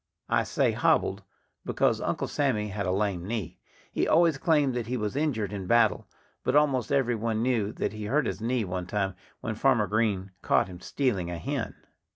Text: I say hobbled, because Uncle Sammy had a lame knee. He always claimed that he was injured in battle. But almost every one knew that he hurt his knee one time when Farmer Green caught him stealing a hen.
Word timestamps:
I 0.29 0.45
say 0.45 0.71
hobbled, 0.71 1.21
because 1.63 2.01
Uncle 2.01 2.27
Sammy 2.27 2.69
had 2.69 2.87
a 2.87 2.91
lame 2.91 3.23
knee. 3.23 3.59
He 3.91 4.07
always 4.07 4.39
claimed 4.39 4.73
that 4.73 4.87
he 4.87 4.97
was 4.97 5.15
injured 5.15 5.53
in 5.53 5.67
battle. 5.67 6.07
But 6.43 6.55
almost 6.55 6.91
every 6.91 7.13
one 7.13 7.43
knew 7.43 7.71
that 7.73 7.93
he 7.93 8.05
hurt 8.05 8.25
his 8.25 8.41
knee 8.41 8.65
one 8.65 8.87
time 8.87 9.13
when 9.41 9.53
Farmer 9.53 9.85
Green 9.85 10.31
caught 10.41 10.65
him 10.67 10.79
stealing 10.79 11.29
a 11.29 11.37
hen. 11.37 11.75